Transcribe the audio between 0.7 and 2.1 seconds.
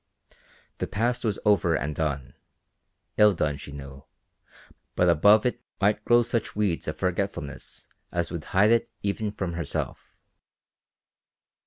The past was over and